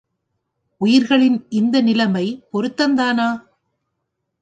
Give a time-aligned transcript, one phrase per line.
[0.81, 3.29] உயிர்களின் இந்த நிலைமை பொருத்தம்தானா?